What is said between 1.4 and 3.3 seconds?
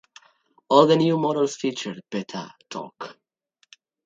featured better torque.